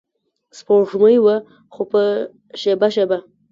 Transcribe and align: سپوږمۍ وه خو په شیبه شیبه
سپوږمۍ 0.57 1.17
وه 1.21 1.35
خو 1.73 1.81
په 1.91 2.01
شیبه 2.61 2.87
شیبه 2.95 3.17